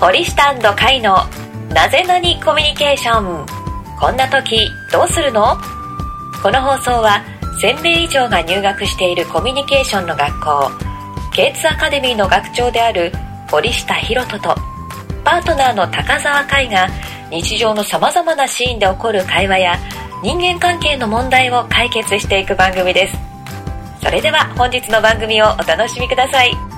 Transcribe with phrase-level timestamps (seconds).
[0.00, 1.18] 森下甲斐の
[1.74, 3.46] なぜなにコミュニケーション。
[4.00, 5.58] こんな時どうするの？
[6.42, 7.22] この放送は
[7.60, 10.70] 1000名以上が入学しているコミュニケーションの学校。
[11.34, 13.12] K2 アカデミーの学長である
[13.52, 14.54] 森下博人と
[15.22, 16.88] パートナーの高澤海が
[17.30, 19.78] 日常のさまざまなシーンで起こる会話や
[20.22, 23.18] 人間関係の問題を解決していく番組です。
[24.02, 26.69] それでは本日の番組をお楽しみください。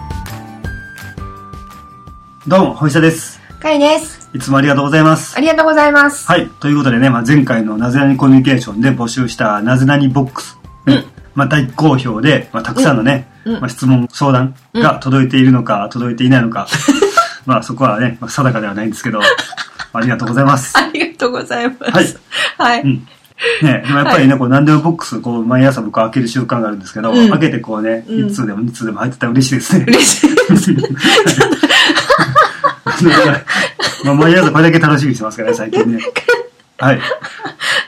[2.49, 3.41] どうも、堀下です。
[3.61, 4.29] かいです。
[4.35, 5.37] いつもありがとうございます。
[5.37, 6.27] ありがとうございます。
[6.27, 6.49] はい。
[6.59, 10.59] ということでね、まあ、前回のなぜなにコミュニケーションで募集したなぜなにボックス。
[10.87, 11.05] うん
[11.37, 16.67] まあ、大好評で、まあ、たくさんのね、うんまあ、質問、相談が届いているのか、届いていないのか。
[17.47, 19.21] まあ、そこはね、まあ、定かではないんですけど、
[19.95, 20.77] ありがとうございます。
[20.77, 21.83] ありがとうございます。
[21.93, 22.07] はい。
[22.59, 22.83] はい。
[22.83, 23.09] うん。
[23.63, 29.85] ね、でもやっぱりね、こう、何でもボックス、こう、毎朝僕開ける習慣があるんですけど、うん開けてこうね、うん1通でも2通でも入ってたら嬉しいですね。
[29.87, 30.77] 嬉しい
[34.05, 36.01] まあ、毎朝これだけ楽しみにしてますからね、最近ね。
[36.79, 37.01] はい。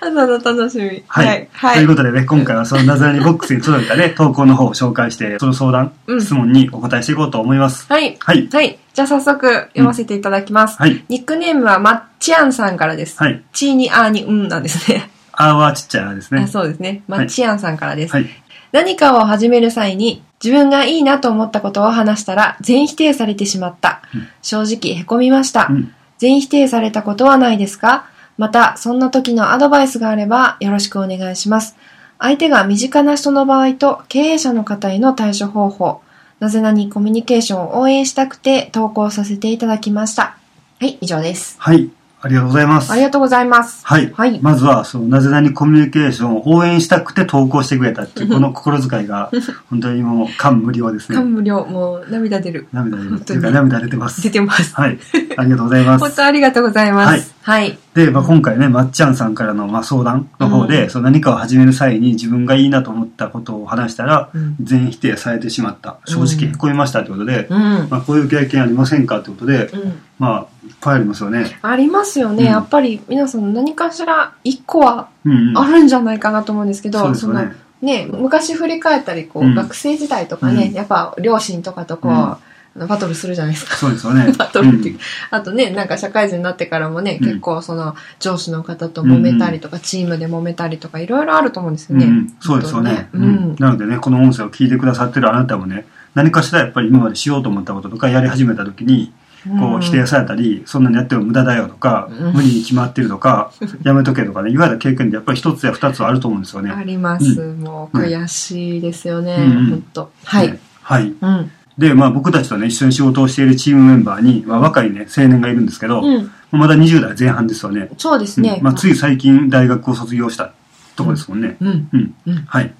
[0.00, 1.02] 朝の楽しみ。
[1.08, 1.48] はい。
[1.52, 1.74] はい。
[1.76, 7.86] ということでね、今回はそのなぜなにボックスに届いたね、投稿の方を紹介して、その相談、うん質問にお答えしていこうと思います。
[7.88, 8.16] はい。
[8.20, 8.48] はい。
[8.52, 8.78] はい。
[8.92, 10.76] じゃあ早速読ませていただきます。
[10.78, 11.04] はい。
[11.08, 13.20] ニックネームはまっちゃんさんからです。
[13.20, 13.42] はい。
[13.52, 15.10] ちーにあーにうんなんですね。
[15.32, 16.46] あーはちっちゃいですねあ。
[16.46, 17.02] そうですね。
[17.08, 18.14] まっちゃんさんからです。
[18.14, 18.28] はい。
[18.74, 24.02] 何かを始める際に自分がいいなと思ったことを話したら全否定されてしまった。
[24.12, 25.68] うん正直へこみました。
[25.70, 25.94] うん。
[26.18, 28.06] 全否定されたことはないですか？
[28.36, 31.76] また、そんな時のアドバイスがあればよろしくお願いします。
[32.18, 36.00] 相手が身近な人の場合と経営者の方への対処方法、
[36.40, 40.36] なぜなにコミュニケーションを応援したくて投稿させていただきました。
[40.80, 41.54] はい、以上です。
[41.60, 41.90] はい。
[42.24, 42.90] ありがとうございます。
[42.90, 43.86] ありがとうございます。
[43.86, 44.10] はい。
[44.14, 49.30] はいまずは、その、なぜなにコミュニケーションを応援したくて投稿してくれたっていう、 この心遣いが、
[49.68, 51.16] 本当にもう、感無量ですね。
[51.16, 52.66] 感無量、もう涙出る。
[52.72, 53.20] 涙出る。
[53.20, 54.22] というか、涙出てます。
[54.22, 54.74] 出てます。
[54.74, 54.98] はい。
[55.36, 56.00] ありがとうございます。
[56.00, 57.34] 本当ありがとうございます。
[57.42, 57.78] はい。
[57.92, 65.98] で、まあ、今回ね、まっちゃんさんからの、まあ、相談の方で、うんその何かを始める際に自分がいいなと思ったことを話したら、うん全否定されてしまった。
[66.06, 67.58] 正直へこみましたということで、うん。
[67.90, 70.00] まあ、こういう経験ありませんかということで、うん。
[70.18, 71.58] まあ、いっぱいありますよね。
[71.62, 72.44] ありますよね。
[72.44, 75.58] うんやっぱり皆さん何かしら一個はうん、うん。
[75.58, 77.50] あるんじゃないかなと思うんですけど、そうですよねの
[77.84, 82.38] ね、昔振り返ったり、こう、うん学生時代とかね、うんやっぱ両親とかとこう、うんあ
[82.76, 83.76] のバトルするじゃないですか。
[83.76, 84.32] そうですよね。
[84.36, 92.06] バトルっていううんあとね、なんか社会人になってからもね、うん結構その上司の方と揉めたりとか、チームで揉めたりとか、いろいろあると思うんですよね。
[92.06, 99.23] うんうん、そうですよね、本当にうんなのでね、この音声を聞いてくださってるあなたもね、何かしらやっぱり今までしようと思ったこととかやり始めた時に、うん。
[99.60, 103.52] こう否定されたり、そんなにやっても無駄だよとか、うん無理に決まってるとか、
[103.84, 106.70] やめとけとかね、いわゆる経験でやっぱり一つや二つはあると思うんですよね。
[106.70, 107.40] あります。
[107.40, 109.36] うもう悔しいですよね。
[109.36, 110.48] 本当はい。
[110.48, 111.12] ねはい。
[111.20, 111.50] うん。
[111.76, 116.30] で、まあ僕たちとね、一緒に仕事をしているチームメンバーに、まあ、若いね、青年がいるんですけど、うん。
[116.52, 117.90] まだ20代前半ですよね。
[117.98, 118.56] そうですね。
[118.58, 120.52] うんまあつい最近大学を卒業した
[120.96, 121.56] とこですもんね。
[121.60, 121.88] うん。
[121.92, 122.14] うん。
[122.26, 122.44] うん。
[122.46, 122.72] はい。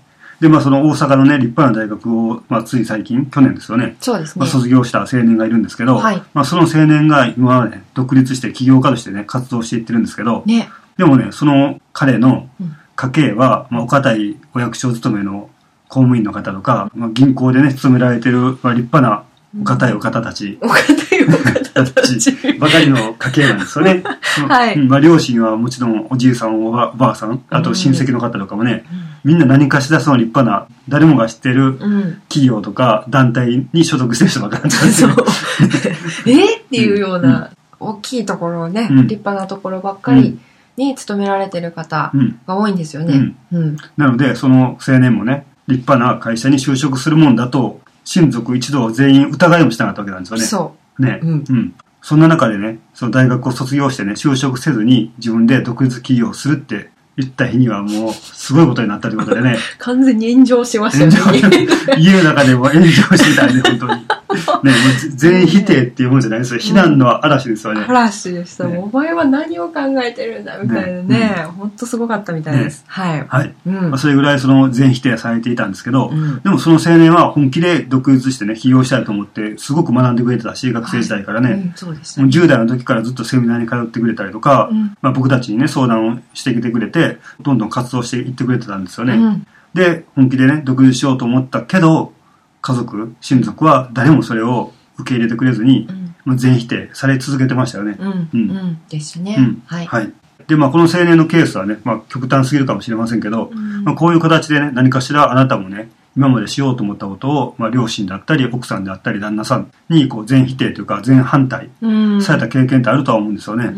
[0.44, 3.96] で、まあその大阪のね、立派な大学を、まあつい最近、去年ですよね。
[3.98, 4.46] そうですねまあ、。
[4.46, 10.68] 卒業した青年がいるんですけど、はいまあその青年が今はね、独立して起業家としてね、活動していってるんですけど、ね。
[10.98, 15.50] でもね、その彼のうん家計は、まあ、お堅いお役所勤めの
[15.88, 19.24] 公務員の方とか、まあ、銀行でね、勤められてる、まあ、立派な
[19.60, 22.32] お堅いお方たち、お堅いお方たち。
[22.58, 24.02] ばかりの家系なんですよね。
[24.48, 28.84] はいうんまあ、両親はもちろんおじいさん、おばおばあさん、あと親戚の方とかもね、
[29.24, 32.22] みんな何かしらその立派な、誰もが知ってるうん。
[32.28, 35.24] 企業とか団体に所属してる人ばっかりなんですそよう。
[36.30, 36.58] え？
[36.58, 40.38] っていうような、大きいところをね、うん立派なところばっかり
[40.76, 42.38] に勤められてる方うん。
[42.46, 43.34] が多いんですよね。
[43.52, 43.76] うん。
[43.96, 50.44] なので、その青年もね、立派な会社に就職するもんだと、親族一同全員疑いもしなかったわけなんですよね。
[50.44, 51.20] そね。
[51.22, 51.74] うんうん。
[52.02, 59.58] そんな中でね、その大学を卒業してね、就職せずに自分で独立起業するって言った日にはもう、すごいことになったということでね、う。
[59.78, 61.40] 完全に炎上しましたね。
[61.88, 64.04] 上、家の中でも炎上してたね、本当に。
[64.64, 66.60] ね、もう全否定っていうもんじゃないですよ。
[66.60, 67.84] 非難の嵐ですよね。
[67.86, 68.66] 嵐でした。
[68.66, 71.46] ねお前は何を考えてるんだみたいなね。
[71.56, 72.84] ほんとすごかったみたいです。
[72.88, 73.24] はい。
[73.28, 73.54] はい。
[73.66, 87.03] うんまあ、それぐらいその全否定されていたんですけど、うんでもその青年は本気で独立してね、起業したいと思って、すごく学んでくれてたし、学生時代からね、うんそうでしたもう10代の時からずっとセミナーに通ってくれたりとか、うんまあ、僕たちにね、相談をしてきてくれて、
[87.40, 89.14] どんどん活動していってくれてたんですよね。
[89.14, 92.12] うんで、本気でね、独立しようと思ったけど、
[92.62, 97.96] 家族、親族は誰もそれを受け入れてくれずに、うんまあ、全否定され続けてましたよね。
[97.98, 98.08] うん。
[98.08, 98.80] ううんん。
[98.88, 99.62] ですねうん。
[99.66, 99.86] はい。
[99.86, 100.12] はい。
[100.46, 112.22] で、まあ、この青年のケースはね、まあ、極端すぎるかもしれませんけど、うんまあ、こういう形でね、何かしらあなたもね、今までしようと思ったことを、まあ、両親であったり、奥さんであったり、旦那さんに、こう、全否定というか、全反対うん。
[112.22, 113.72] された経験ってあるとは思うんですよね。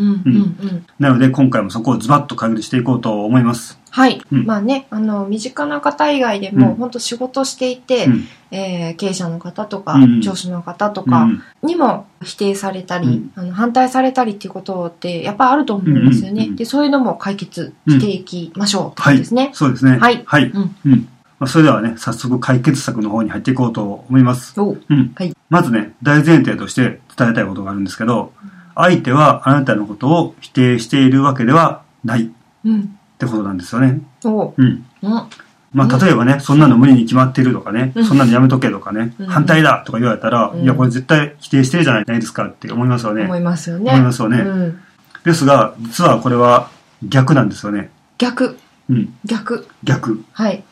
[0.99, 3.79] なので、今回もそこをズバッと解決していこうと思います。
[3.91, 4.21] はい。
[4.31, 8.25] うんまあね、あの、身近な方以外でも、うん本当仕事していて、うん。
[8.51, 11.43] えー経営者の方とか、うん上司の方とかうん。
[11.63, 16.51] にも否定されたり、うんあの反対されたりっていうことってやっぱあると思うんですよね。
[16.51, 19.15] で、そういうのも解決していきましょうってこはい。
[19.15, 19.51] とですね。
[19.55, 19.97] そうですね。
[19.99, 20.45] はいはい。
[20.51, 21.09] うんうん。
[21.39, 24.59] まあ、それではね、早速解決策の方に入っていこうと思います。
[24.61, 25.13] おううん。
[25.15, 28.33] はいまずね、大前提として伝えたいことがあるんですけど、
[28.75, 32.29] 相手はあなたのことを否定しているわけではないっ
[32.65, 32.99] うん。
[33.19, 34.01] てことなんですよね。
[34.25, 34.85] おううん。
[35.03, 35.29] うん。
[35.73, 43.25] まあ、例えばね、そんなの無理に決まってるとかね、うんそんなのやめとけとかね、うん反対だとか言われたら、うんいや、これ絶対否定してるじゃないですかって思いますよね。
[43.25, 43.91] 思いますよね。
[43.93, 44.81] 思いますよねうん。
[45.25, 46.71] ですが、実はこれは
[47.03, 47.91] 逆なんですよね。
[48.19, 48.59] 逆、
[48.91, 49.15] うん。
[49.25, 49.69] 逆。
[49.85, 50.25] 逆。
[50.33, 50.65] はい。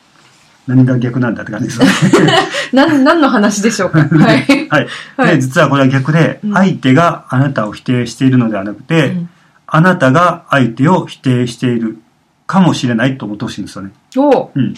[0.67, 1.85] 何が逆なんだって感じですよ
[2.25, 2.33] ね。
[2.73, 3.99] なん、何の話でしょうか？
[4.09, 4.45] はい。
[4.69, 4.87] はい。
[5.17, 9.29] はいで、実はこれは逆で、うん相手があなたを否定しているのではなくて、うん
[9.67, 11.97] あなたが相手を否定している
[12.45, 13.91] かもしれないと思ってほしいんですよね。
[14.15, 14.73] おううん。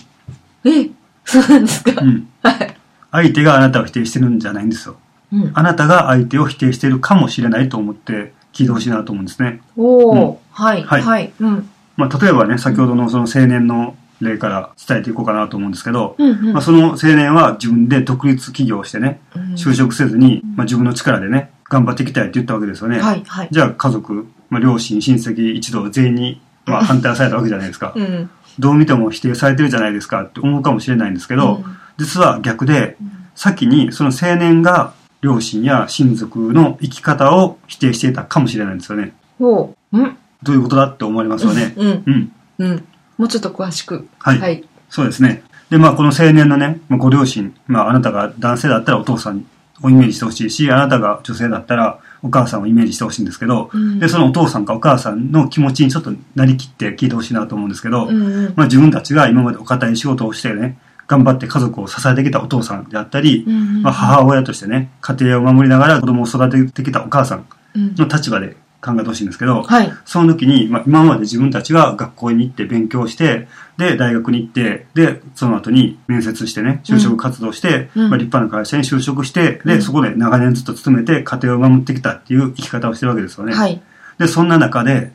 [0.64, 0.90] え、
[1.26, 2.28] そうなんですか、うん。
[2.42, 2.74] はい。
[3.12, 4.96] 相手があなたを否定してるんじゃないんですよ。
[5.34, 5.52] うん。
[5.54, 9.60] あなたが相手を否定しているかもしれないと思って聞いてほしいなと思うんですね。
[9.76, 10.84] おうんお、はい。
[10.84, 11.32] はいはい。
[11.42, 11.70] うん。
[11.98, 16.30] まあ、例えばね、先ほどのその青年の例から伝えていこうかなと思うんですけど、うん。
[16.30, 23.00] うんまあ、その青年は自分で独立起業してね、うん就職せずに、まあ、自分の力でね、頑張っていきたいって言ったわけですよね。
[23.00, 23.24] はい。
[23.26, 23.48] はい。
[23.52, 27.94] じゃあ家族、まあ、両親、親戚一同全員に、まあ、 反対されたわけじゃないですか。
[27.96, 28.30] うん。
[28.60, 31.64] どう見ても否定されてるじゃないですかって思うかもしれないんですけど、
[31.98, 32.98] 実は逆で、
[33.36, 39.14] 先にその青年が両親や親族の生き方を否定していたかもしれないんですよね。
[39.38, 39.98] ほう。
[39.98, 40.18] うん。
[40.44, 41.74] どういうことだって思われますよね。
[41.76, 42.04] うん。
[42.06, 42.32] うん。
[42.60, 42.86] うん。
[43.18, 44.08] もうちょっと詳しく。
[44.20, 44.64] はいはい。
[44.90, 45.44] そうですね。
[45.70, 49.46] で、まあ、この青年のね、まあ、ご両親、まあ、あなたが男性だったらお父さん
[49.82, 58.54] をイメージしてほしいし、あなたが女性だったらお母さんをイメージしてほしいんですけど、うんで、そのお父さんかお母さんの気持ちにちょっとなりきって聞いてほしいなと思うんですけど、うんうん。
[58.56, 60.78] まあ、自分たちが今までお堅い仕事をしてね、
[61.08, 69.92] 頑張って家族を支えてきたお父さんであったり、うんうんまあ、母親としてね、家庭を守りながら子供を育ててきたお母さんの立場で考えてほしいんですけど、はい。
[70.06, 73.48] その時に、まあ、今まで自分たちが学校に行って勉強して、
[73.78, 83.54] で、大学に行って、で、その後に面接してね、就職活動して、うんまあ、立派な会社に就職して、で、うんそこで長年ずっと勤めて家庭を守ってきたっていう生き方をしてるわけですよね。
[83.54, 83.82] はい。
[84.20, 85.12] で、そんな中で、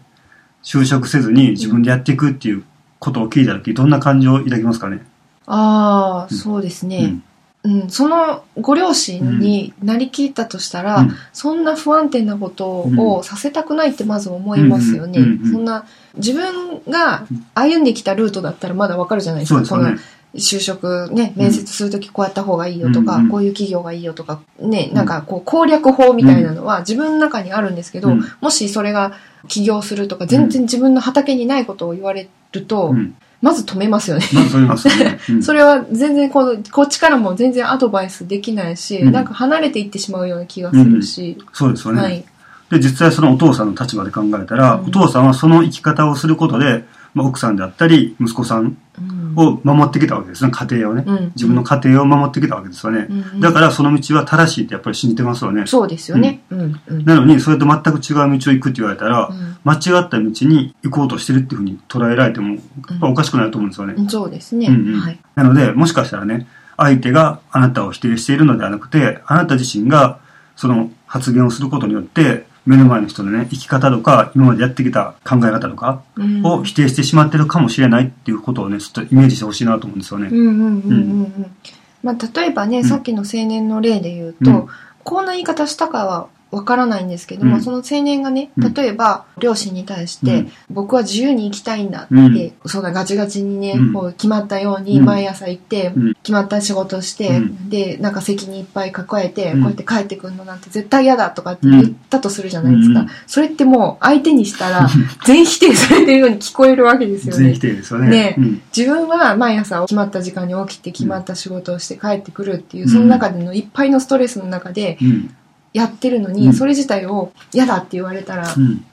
[0.62, 2.62] 就職せずに自分でやっていくっていう
[3.00, 5.04] ことを聞いた時、どんな感情を抱きますかね？
[5.46, 7.16] ああ、うんそうですね。
[7.64, 7.80] うん。
[7.82, 7.90] うん。
[7.90, 15.20] そのご両親になりきったとしたら、うんそんな不安定なことをさせたくないってまず思いますよね。
[15.50, 15.86] そんな、
[16.16, 19.64] 自分が歩んできたルートだったらまだわかるじゃないですか。
[19.64, 19.98] すよねこの。
[20.34, 29.12] 就職ね、面接するときこうやった方がいいよとか、うんうんこういう企業がいいよとか、ね、なんかこう攻略法みたいなのは自分の中にあるんですけど、うんもしそれが
[29.48, 33.14] 起業するとか、全然自分の畑にないことを言われると、うん。
[33.42, 34.26] まず止めますよね。
[34.32, 35.18] まずそう言いますよね。
[35.28, 42.00] うんそれは全然この、こっちからも全然アドバイスできないし、うんなんか離れていってしまうような気がするし、そうですよね。
[42.00, 42.24] はい。
[42.70, 51.04] で、実際そのお父さんの立場で考えたら、うんお父さんはその生き方をすることで、まあ、奥さんであったり、息子さんうんを守ってきたわけですね、家庭をね。
[51.06, 53.06] うん自分の家庭を守ってきたわけですよね。
[53.08, 55.66] うんだからその道は正しいってやっぱり信じてますよね。
[55.66, 56.42] そうですよね。
[56.88, 62.60] なのに、それと全く違う道を行くって言われたら、うん間違った道に行こうとしてるっていうふうに捉えられても、や
[62.96, 63.94] っぱおかしくなると思うんですよね。
[63.96, 64.66] うんそうですね。
[64.66, 65.19] うんうんはい。
[65.36, 70.19] なので、もしかしたらね、相手があなたを否定しているのではなくて、あなた自身が
[70.56, 80.28] その発言をすることによって、目の前の人のね、生き方とか、今までやってきた考え方とかうんを否定してしまってるかもしれないっていうことをね、ちょっとイメージしてほしいなと思うんですよね。
[80.28, 81.56] うんうんうんうんうん。
[82.02, 84.69] まあ、例えばね、んさっきの青年の例で言うと、うん
[85.04, 87.62] こんな言い方したかはわからないんですけども、うん。
[87.62, 88.74] その青年がね、うん。
[88.74, 90.52] 例えば両親に対して、うん。
[90.70, 92.52] 僕は自由に生きたいんだって、うん。
[92.66, 93.92] そんなガチガチにね、うん。
[93.94, 95.04] こう決まったようにうん。
[95.06, 96.14] 毎朝行って、うん。
[96.14, 97.70] 決まった仕事をして、うん。
[97.70, 99.62] で、なんか責任いっぱい抱えて、うん。
[99.62, 103.00] こうやって帰ってくるのなんて絶対嫌だとかって言ったとするじゃないですか。
[103.00, 103.08] うん。
[103.26, 104.88] それってもう相手にしたら
[105.24, 107.44] 全否定されてるように聞こえるわけですよね。
[107.44, 107.60] 全否。
[107.60, 108.08] 定ですよね。
[108.08, 108.34] ね。
[108.36, 108.62] うん。
[108.76, 112.90] 自分は毎朝決まった時間に起きて決まった仕事をして帰ってくるっていう、うん。
[112.90, 115.34] その中でのいっぱいのストレスの中でうん。
[115.72, 118.84] やってるのに、うんそれ自体を嫌だって言われたら、うん。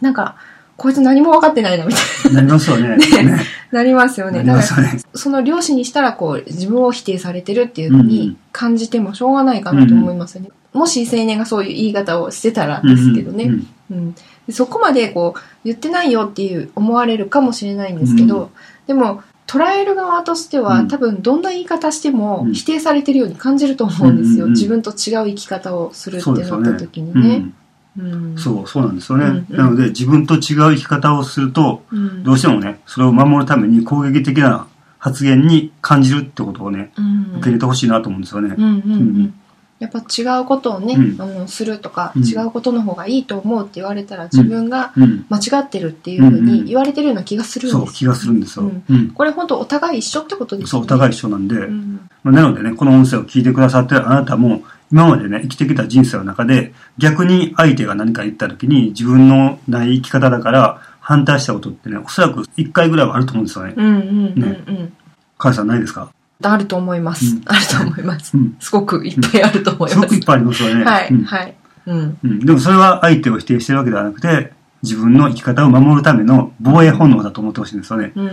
[0.00, 0.36] なんか、
[0.76, 2.96] こいつ何も分かってないなみたいなりますよね。
[2.96, 3.40] ねね
[3.72, 4.42] なりますよね。
[4.44, 5.02] なりだから、ますよね。
[5.14, 10.50] その両親にしたらこう、自分を否定されてるっていうふううんに感じてもしょうがないかなと思いますよね。
[10.72, 13.50] もし青年がそういう言い方をしてたらですけどね。
[13.90, 14.14] うん
[14.50, 18.48] そこまでこう言ってないよっていう思われるかもしれないんですけど、うん
[18.86, 20.88] でも捉える側としては、うん。
[20.88, 22.54] 多分どんな言い方してもうん。
[22.54, 24.52] 否定されてるように感じると思うんですよ、うんうんうん。
[24.52, 24.94] 自分と違う
[25.26, 26.72] 生き方をするってなっそうですよね。
[26.72, 27.52] た時にね
[27.98, 28.12] うん。
[28.12, 29.56] うんそうそうなんですよね、うんうん。
[29.56, 32.22] なので自分と違う生き方をするとうん。
[32.22, 34.66] どうしてもねそれを守るために攻撃的な
[34.98, 37.32] 発言に感じるってことをねうん。
[37.32, 39.34] 受け入れてほしいなと思うんですよね、うんうんううんん
[39.78, 41.22] やっぱ違うことをね、うん。
[41.22, 42.24] あのするとか、うん。
[42.24, 45.24] 違うことの方がいいと思うって言われたら自分がうん。
[45.28, 48.70] 間違ってるっていうふうに言われてるような気がするんですよ、そう気がするんですよ、
[49.14, 50.80] これ本当お互い一緒ってことですよね。
[50.80, 63.74] そうお互い一緒なんで、うんまあなのでねこの音声を聞いてくださってるあなたも今までね生きてきた人生の中で逆に相手が何か言った時に自分のない生き方だから反対したことってねおそらく1回ぐらいはあると思うんですよね。
[63.76, 64.92] うんうんうんうん、
[65.38, 66.10] 母さんないですか？
[66.42, 67.42] あると思います、うん。
[67.46, 68.56] あると思います、うん。
[68.60, 69.94] すごくいっぱいあると思います。
[69.94, 70.84] すごくいっぱいありますよね。
[70.84, 71.24] はい、うん。
[71.24, 71.54] はい。
[71.86, 72.18] うん。
[72.22, 72.40] うん。
[72.40, 74.52] でもそれは相手を否定してるわけではなくて、
[74.82, 78.12] 自分の生き方を守るための防衛本能だと思ってほしいんですよね。
[78.14, 78.28] うん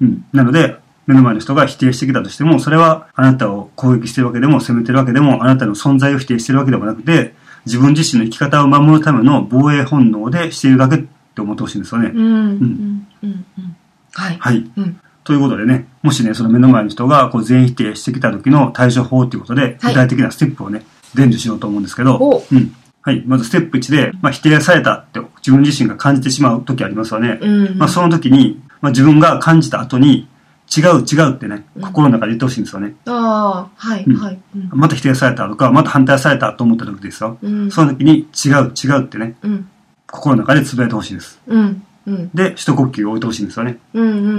[0.00, 0.24] うん。
[0.32, 0.76] なので、
[1.06, 7.34] 目の前の人が否定してきたとしても、それはあなたを攻撃してるわけでも、責めてるわけでも、あなたの存在を否定してるわけでもなくて、
[7.66, 10.98] 自分自身の生き方を守るための防衛本能でしているだけっ
[11.34, 12.12] て思ってほしいんですよね。
[12.14, 13.76] うんうんうんうん。
[14.12, 14.36] はい。
[14.38, 14.70] はい。
[14.76, 22.74] うんということでね、もしね、その目の前の人がこう全否定してきた時の対処法ということで、はい具体的なステップをね、伝授しようと思うんですけど、おうん。
[23.00, 23.22] はい。
[23.26, 27.38] まずステップ1で、まあ、否定されたって自分自身が感じてしまう時ありますよね。
[27.40, 30.28] うんうんまあ、その時に、まあ、自分が感じた後に、
[30.74, 32.94] 違う違うってね、うん心の中で言ってほしいんですよね。
[33.06, 37.38] ああはいうんはいうんまた否定されたとか、また反対されたと思った時ですよ。
[37.42, 39.68] うんその時に、違う違うってね、うん
[40.06, 41.40] 心の中でつぶやいてほしいです。
[41.46, 43.78] うんうんで、一呼吸を置いてほしいんですよね。
[43.92, 44.36] うんうんうんう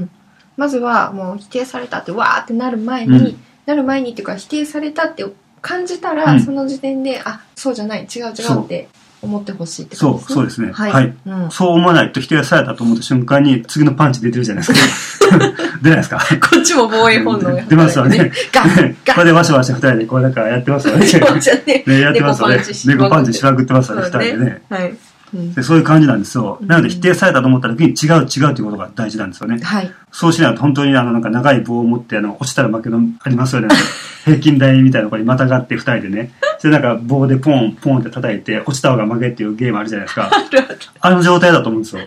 [0.00, 0.10] ん
[0.58, 5.26] まずはもう否定されたってわーってなる前に、うんなる前にっていうか否定されたって
[5.60, 8.88] 感じたら、うんその時点であそうじゃない違う違そううって
[9.20, 10.72] 思ってほしいってそう、ことですねそうですね。
[10.72, 11.16] はい、はい。
[11.26, 15.38] うん、そう思わないと否定されたと思った瞬間に、次のパンチ出てるじゃないですか。
[15.82, 16.18] 出ないですか？
[16.18, 18.32] こっちも防衛本能が 出ますよね。
[18.50, 21.04] ガンガンこれでワシャワシャ二人でこうなんかやってますよね。
[21.04, 22.62] ねね、やってますよね。
[22.86, 24.62] 猫パンチしまくってますよね、そう二人でね。
[24.70, 24.98] はい、うん
[25.32, 26.58] でそういう感じなんですよ。
[26.60, 29.60] うんなので否定されたと思った時に違う違うということが大事なんですよね。
[29.62, 33.68] はいそうしないと本当にあのなんか長い棒を持ってあの落ちたら負けのありますよね。
[34.24, 36.32] 平均台みたいなところにまたがって二人でね。
[36.58, 40.30] それなんか棒でポンポンって叩いて落ちた方が負けっていうゲームあるじゃないですか。
[41.00, 42.02] あの状態だと思うんですよ。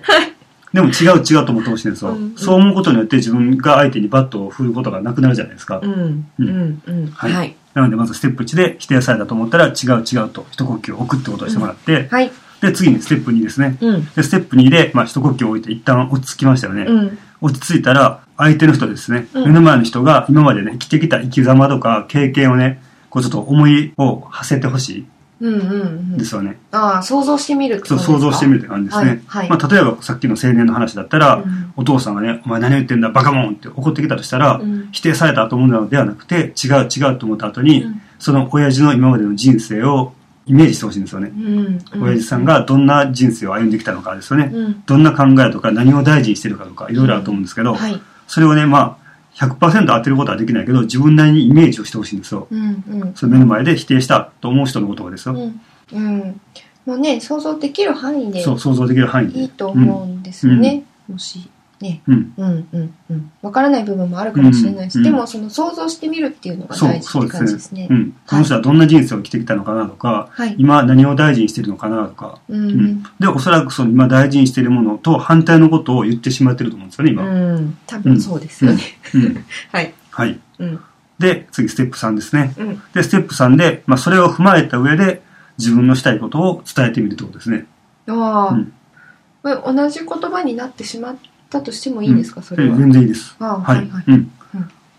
[0.73, 2.11] でも違う違うと思ってほしいんですよ。
[2.11, 5.79] うんそう思うことによって自分が相手にバットを振ることがなくなるじゃないですか。
[5.81, 12.31] うんうんうんははいいなのでまずステップ1で否定されたと思ったら違う違うと一呼吸を置くってことをしてもらって、はい
[12.61, 13.77] で次にステップ2ですね。
[13.81, 14.05] うん。
[14.05, 16.83] でステップ2で、まあ、一呼吸を置いて一旦落ち着きましたよね。
[16.83, 17.17] うん。
[17.41, 19.43] 落ち着いたら相手の人ですね、うん。
[19.45, 25.05] 目の前の人が今までね生きてきた生き様とか経験をねこうちょっと思いを馳せてほし
[25.41, 26.15] うんうんうん。
[26.15, 29.47] いですよね、ああ想像してみるそう想像してみるって感じですね、はい。
[29.49, 29.59] はい。
[29.59, 31.73] まあ、例えばさっきの青年の話だったら、うん。
[31.75, 34.89] お父さんがね「お前何言ってんだバカモン!」って怒ってきたとしたら、うん。
[34.91, 38.01] 否定されたと思うのではなくて違う違うと思った後に、うん。
[38.19, 40.13] その親父の今までの人生を
[40.45, 41.79] イメージしてほしいんですよね、うん。
[42.01, 44.83] 親父さんがどんな人生を歩んできたのかですよね、うん。
[44.85, 48.01] どんな考えとか何を大事にしてるかとかいろいろあると思うんですけど、はい。
[48.27, 48.97] それをね、まあ、
[49.35, 52.47] 100%当てることはできないけど、自分なりにイメージをしてほしいんですよ。
[52.51, 53.13] うんうん。
[53.15, 55.35] その目の前で否定したと思う人のことをですよ。
[55.35, 55.61] うん。
[55.93, 56.41] うん。
[56.85, 59.41] もうね想像できる範囲でそう、想像できる範囲で。
[59.41, 61.49] いいと思うんですよね、もし
[61.81, 62.33] ねうん。
[62.37, 67.81] うんうんうんわからない部分もあるかもしれないし、うんでもその想像してみるっていうのが大事ってそうで感じですすね。
[67.81, 68.15] ねうん。
[68.27, 72.39] この人はどんな人生を生きてきたのかなとか、はい今何を大事にしてるのかなとか。
[72.49, 73.03] うんううんん。
[73.19, 77.23] で、おそらくその今大事にしているものと反対のことを言ってしまってると思うんですよね、今。
[77.23, 78.81] うん多分そうですよね、
[79.15, 79.45] うん。
[79.71, 80.39] はいはい。
[80.59, 80.79] うん
[81.19, 82.53] で、次、ステップ3ですね。
[82.57, 85.21] うんで、ステップ3で、まあ、それを踏まえた上で、
[85.59, 87.67] 自分のしたいことを伝えてみるってことですね。
[88.07, 88.73] ああ、うん
[89.43, 91.15] 同じ言葉になってしまっ
[91.51, 93.35] たとしてもいいんですか、それは、全然いいです。
[93.39, 93.75] はい。
[93.77, 94.03] はいはい。
[94.07, 94.31] うん。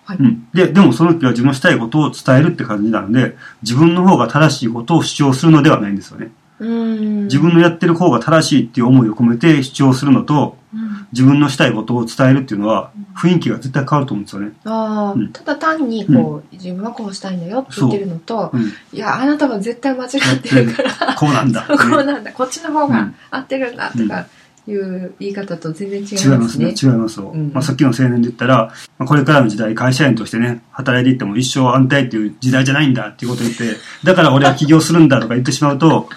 [0.04, 0.16] はい。
[0.18, 0.49] うん。
[0.52, 6.30] で、でもその時は自分のしたいことを伝えるって感じなので、自分の方が正しいことを主張するのではないんですよね。
[6.59, 7.25] うん。
[7.25, 11.06] 自分のやってる方が正しいっていう思いを込めて主張するのと、うん。
[11.12, 14.52] 自分のしたいことを伝えるっていうのは、雰囲気が絶対変わると思うんですよね。
[14.64, 15.32] ああ、うん。
[15.32, 18.56] ただ単にこう、自分はこうしたいんだよって言ってるのと、う。
[18.59, 18.62] ん。
[18.92, 21.14] いやあなたは絶対間違ってるから。
[21.14, 21.66] こうなんだ。
[21.68, 22.32] こなんだ。
[22.32, 23.14] こっちの方がうん。
[23.30, 24.26] 合ってるんだとか
[24.66, 26.75] いう言い方と全然違い違いまねますすね。
[26.81, 27.31] 違いますよ。
[27.35, 36.09] うんまあ、さっきの青年で言ったら、まあ、これからの時代、会社員としてね、働いていっても一生安泰っていう時代じゃないんだっていうことを言って、だから俺は起業するんだとか言ってしまうと、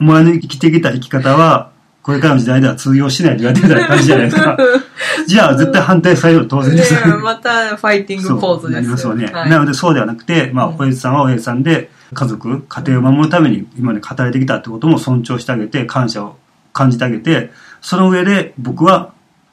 [0.00, 1.70] お前の生きてきた生き方は、
[2.02, 4.56] これからの時代では通用しないと言われてた感じじゃないですか。
[5.26, 6.94] じゃあ絶対反対される当然です。
[7.22, 9.26] またファイティングポーズですなりますよね。
[9.26, 16.36] はいなのでそうではなくて、まあ、うん親父さんは親父さんで、家族、家庭を守るために今まで働いてきたってことも尊重してあげて、感謝を
[16.72, 19.12] 感じてあげて、その上で僕は、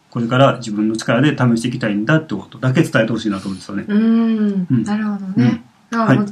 [0.09, 3.85] ここれから自分の力で試していきたいんだってことだけ伝えてほしいなと思うんですよね。
[3.87, 5.63] うーんうんなるほどね。
[5.93, 6.25] あはい伝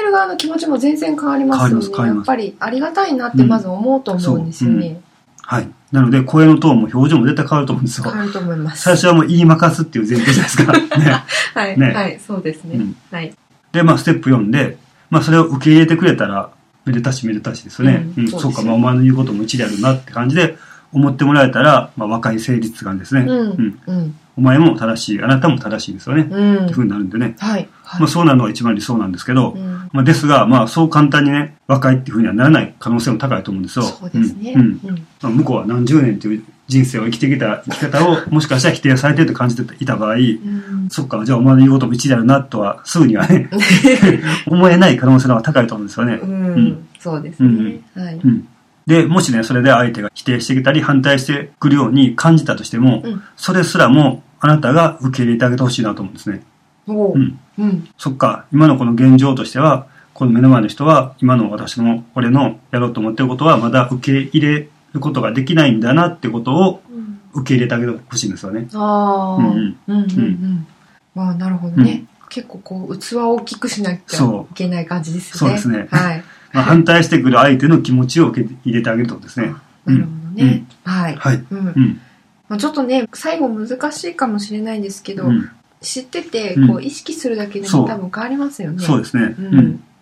[0.00, 1.86] える側の気持ちも全然変わりますよね。
[1.86, 5.00] 変わります変わりますやっぱりありがたいなってまず思うと思うんですよね。
[5.42, 5.68] はい。
[5.92, 8.18] なので、声のトーンも表情も絶対変わると思うんですよ変。
[8.18, 8.82] わると思います。
[8.82, 10.72] 最初はもう言いまかすっていう前提じゃないですか。
[10.98, 11.24] ね。
[11.54, 12.76] はい、ねはい、そうですね。
[12.76, 13.32] うんはい。
[13.72, 14.76] で、まあ、ステップ4で、
[15.10, 16.50] まあ、それを受け入れてくれたら、
[16.84, 18.08] めでたしめでたしですよね。
[18.16, 20.58] うんうん、そうか、まあ、お前の言うことも一理あるなって感じで
[20.92, 23.22] 思ってもらえたら、まあ、若い誠実感ですね。
[23.22, 26.22] うん、うんうん、お前も正しい、あなたも正しいですよね。
[26.22, 26.68] ってうん。
[26.68, 27.34] いうふうになるんでね。
[27.38, 28.00] はい、はい。
[28.00, 33.84] まあ、そうなるのが一番理想なんですけど、うんまあ、ですが、まあ、そう簡単にね、若いっていうふうにはならない可能性も高いと思うんですよ。
[33.84, 34.52] そうですね。
[34.54, 34.60] うん。
[34.60, 43.50] うんうんまあ、向こうは何十年っていう人生を生きてきた生き方を、 もしかしたら否定されてると感じていた場合、うんそっか、じゃあお前の言うことも一理あるなとは、すぐにはね、
[44.46, 46.20] 思えない可能性の方が高いと思うんですよね。
[46.22, 47.80] うん、そうですね。
[47.94, 48.20] はい。
[48.22, 48.46] うん。
[48.88, 56.42] で、もしね、それで相手が否定してきたり反対してくるように感じたとしても、うんそれすらもあなたが受け入れてあげてほしいなと思うんですね。
[56.86, 57.38] おううん。
[57.58, 67.20] うん、そっか、今のこの現状としては、この目の前の人は、今の私の、俺のやろうと思ってることは、まだ受け入れることができないんだなってことをうん。
[67.34, 68.68] 受け入れてあげてほしいんですよね。
[68.72, 70.66] ああ、ううんん、うん、うん、うん。
[71.14, 72.04] まあ、なるほどね。
[72.30, 75.38] 結構こう、器を大きくしなきゃいけない感じですね。
[75.38, 76.24] そうですねはい。
[76.52, 79.54] まあ、反対してくる相手の気持ちを受け入れてあげるってことですね。
[79.84, 80.64] なるほどね。
[80.84, 81.16] はい。
[81.16, 81.44] はい。
[81.50, 82.00] うんうん。
[82.48, 85.50] まあ、ちょっとね、最後難しいかもしれないんですけど、うん。
[85.80, 88.82] 知ってて、うんこう、意識するだけでも多分変わりますよね。
[88.82, 89.34] そうですね。
[89.38, 89.42] う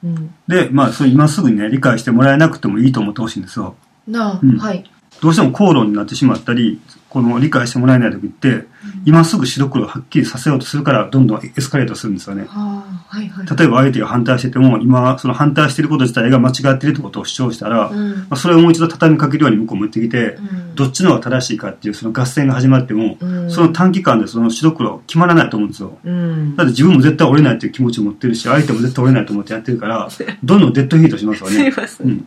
[0.05, 0.35] うん。
[0.47, 3.75] で、まあ、それ今すぐにね、理解してもらえなくてもいいと思ってほしいんですよ。
[4.07, 4.85] なあ、うんはい。
[5.21, 6.81] どうしても口論になってしまったり、
[7.17, 8.67] この理解してもらえない時って、
[9.07, 12.45] 今すぐ白黒をはっきりさせようとするから、どんどんエスカレートするんですよね。
[12.45, 12.85] は
[13.23, 13.57] いはい。
[13.57, 18.27] 例えば相手が反対してても、今、その反対してること自体が間違ってるってことを主張したら、まうん。
[18.29, 25.97] あ、それをもう一度畳みかけるように向こうも言ってきて、うんどっちの方が正しいかっていうその合戦が始まっても、うんその短期間でその白黒決まらないと思うんですよ。
[26.05, 30.07] うんだって自分も絶対折れないっていう気持ちを持ってるし、相手も絶対折れないと思ってやってるから、
[30.45, 31.73] どんどんデッドヒートしますよね。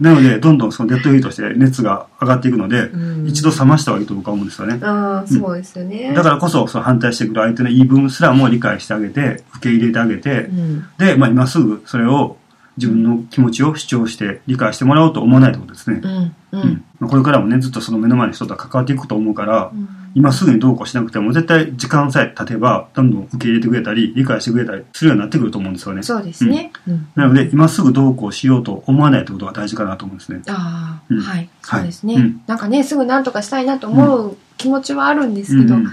[0.02, 4.79] なので、どんどんそのデッドヒートして熱が上がっていくので、うん一度冷ました方がいいと僕は思うんですよね。
[4.82, 6.14] ああ、そうですよね。
[6.14, 10.86] だからこそ、その反対してくる相手の言い分すらも理解してあげて、受け入れてあげてう、ん。
[10.98, 12.38] で、まあ今すぐそれを
[12.78, 16.08] 自分の気持ちを主張して理解してもらおうと思わないってことですねう。
[16.08, 16.12] ん。
[16.12, 16.84] ううんん。
[17.00, 26.04] まあこれからもね、ずっとその目の前の人とは関わっていくと思うから、うん今すぐにどうこうしなくても、絶対時間さえ経てば、どんどん受け入れてくれたり、理解してくれたりするようになってくると思うんですよね。
[26.04, 26.72] そうですね。
[26.88, 27.08] うん。
[27.16, 30.42] なので、今すぐどうこうしようと思わないってことが大事かなと思うんですね。
[30.48, 31.50] ああ、うんはい。
[31.62, 35.88] そうですね、なんかね、すぐなんとかしたいなと思う気持ちはあるんですけど、うん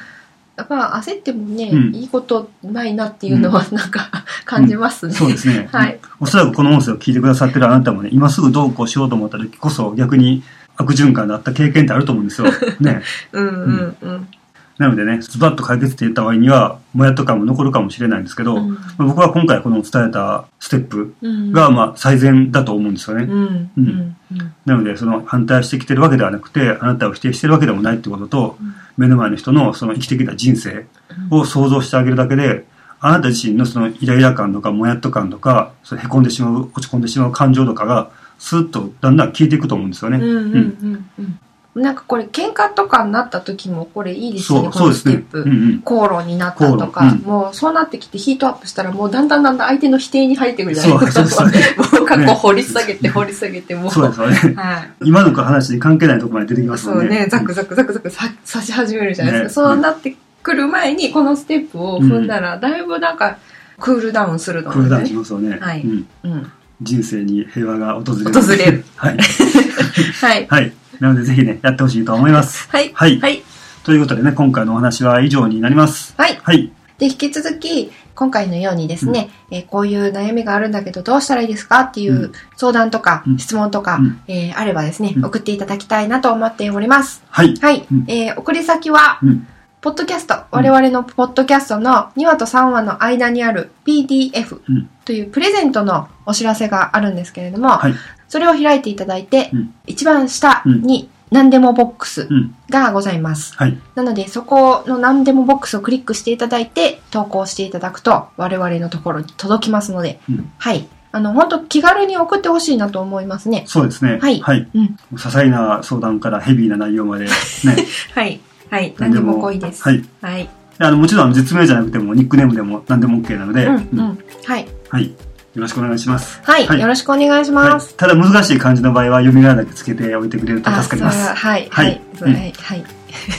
[0.56, 4.08] やっぱ焦ってもね、うんいいことないなっていうのはなんか
[4.46, 5.12] 感じますね。
[5.12, 5.68] そうですね。
[5.72, 6.00] はい。
[6.18, 10.42] おそらくこの音声を聞いてくださってるあなたもね、今すぐどうこうしようと思った時こそ逆に
[10.78, 12.46] 悪循環だった経験ってあると思うんですよ。
[12.80, 13.02] ね。
[13.32, 14.28] うんうんうん。
[14.78, 18.74] なのでね、ズバッと解決って言った場合には、もやっと感も残るかもしれないんですけど、うん。
[18.74, 21.52] まあ僕は今回この伝えたステップうん。
[21.52, 23.24] が、まあ、最善だと思うんですよね。
[23.24, 23.70] うん。
[23.76, 24.16] うん。
[24.32, 24.54] うん。
[24.66, 28.58] なので、その反対してきてるわけではなくて、あなたを否定してるわけでもないってことと、
[28.98, 30.86] 目の前の人のその生きてきた人生
[31.30, 32.66] を想像してあげるだけで、
[33.00, 40.18] あなた自身のそのイライラ感とか、もやっと感とか、その凹んでしまう、落ち込んでしまう感情とかが、スーッとだんだん消えていくと思うんですよね。
[40.18, 40.26] うん。
[40.26, 40.34] うん。
[40.34, 41.10] うん。
[41.18, 41.38] うん
[41.76, 45.26] なんかこれ喧嘩とかになった時もこれいいですよね、このステッ。
[45.26, 45.42] プ。
[45.42, 45.82] うんうん。
[45.82, 51.26] 口論になったとか、うんもうそうなってきてヒートアップしたらもうだんだんだんだん相手の否定に入ってくるじゃないですか。
[51.26, 53.90] そうそうですもう過去掘り下げて掘り下げてもう。
[53.90, 54.54] そうですよね。
[54.56, 54.90] はい。
[55.04, 57.08] 今の話に関係ないところまで出てきますもんね。
[57.08, 59.62] そうね、ザクザクザクザクさ刺し始めるじゃないですか。
[59.62, 63.36] ねそうなってくる前にこのステップを踏んだら、だいぶなんか
[63.78, 65.12] クールダウンするとクールダウンし。
[65.12, 65.58] ますよね。
[65.60, 66.52] はいうんうん。
[66.80, 68.32] 人生に平和が訪れる。
[68.32, 68.84] 訪れる。
[68.96, 69.18] はい。
[70.20, 70.46] はい。
[70.48, 70.72] はい。
[71.00, 72.68] なのでぜひね、やってほしいと思います。
[72.70, 72.90] はい。
[72.94, 73.42] はいはい。
[73.84, 76.14] ということでね、今回のお話は以上になります。
[76.16, 76.38] はい。
[76.42, 76.72] はい。
[76.98, 87.22] で、引き続き、今回のようにですね、えーこういう悩みがあるんだけどどうしたらいいですかっていううん相談とか、うん質問とか、うんえーあればですね、うん送っていただきたいなと思っております。
[87.28, 87.54] はい。
[87.56, 87.86] はい。
[87.92, 89.46] うんえー送り先は、うん。
[89.82, 94.88] ポッドキャスト、我々のポッドキャストの2話と3話の間にある PDF うん。
[95.04, 97.94] というプレゼントのお知らせがあるんですけれども、はい。
[98.28, 102.54] それを開いていただいて、うん一番下に何でもボックスうん。
[102.70, 103.54] がございます。
[103.56, 103.78] はい。
[103.94, 110.86] なので、そこの何でもボックスをクリックしていただいて、投稿していただくと、我々のところに届きますので、うんはい。
[111.12, 113.64] あの、本当気軽に送ってほしいなと思いますね。
[113.66, 114.18] そうですね。
[114.20, 114.68] はいはい。
[114.74, 114.96] うん。
[115.14, 117.30] 些細な相談からヘビーな内容まで、ね。
[118.14, 118.40] はい。
[118.70, 118.94] はい。
[118.98, 119.82] 何でも濃いです。
[119.82, 120.04] はい。
[120.22, 120.48] はい。
[120.78, 123.76] であの、もちろんあの実名じゃなくても、ニックネームでも何でも OK なので、うん。
[123.76, 124.18] ううんん。
[124.44, 124.66] はい。
[124.90, 125.12] はい。
[125.56, 126.38] よろしくお願いします。
[126.42, 126.66] はい。
[126.66, 127.86] はいよろしくお願いします。
[127.86, 131.28] はい、ただ難しい漢字の場合は読み仮名だけつけておいてくれるとあ、助かります。
[131.28, 131.68] ははい。
[131.70, 132.32] はいはい。
[132.34, 132.52] はい。
[132.52, 132.84] はい。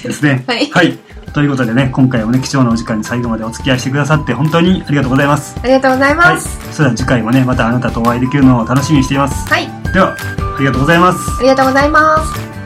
[0.04, 0.44] ですね。
[0.50, 0.98] はいはい。
[1.34, 5.56] ということでね、今回もね、貴重なお時間に最後までお付き合いしてくださって本当にありがとうございます。
[5.62, 6.36] ありがとうございはい。
[6.36, 6.58] ます。
[6.72, 9.48] それでは次回もね、またあなたとお会いできるのを楽しみにしています。
[9.48, 9.70] はい。
[9.94, 11.20] では、ありがとうございます。
[11.40, 12.57] ありがとうございます。